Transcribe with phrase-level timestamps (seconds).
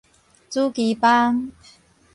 [0.49, 1.51] 主機枋